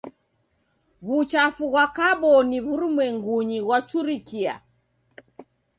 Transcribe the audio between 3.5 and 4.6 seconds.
ghwachurikie.